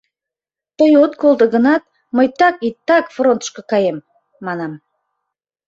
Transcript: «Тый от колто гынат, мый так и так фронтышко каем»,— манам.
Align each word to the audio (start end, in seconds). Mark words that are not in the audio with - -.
«Тый 0.77 0.93
от 1.03 1.13
колто 1.21 1.45
гынат, 1.53 1.83
мый 2.15 2.27
так 2.39 2.55
и 2.67 2.69
так 2.87 3.05
фронтышко 3.15 3.61
каем»,— 3.71 3.97
манам. 4.45 4.73